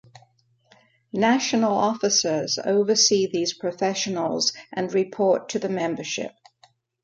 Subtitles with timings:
[1.13, 6.31] National officers oversee these professionals and report to the membership.